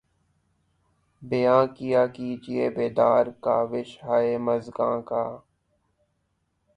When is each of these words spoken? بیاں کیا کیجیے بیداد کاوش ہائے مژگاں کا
بیاں 1.21 1.63
کیا 1.75 2.03
کیجیے 2.15 2.65
بیداد 2.75 3.25
کاوش 3.43 3.89
ہائے 4.03 4.33
مژگاں 4.45 4.97
کا 5.09 5.23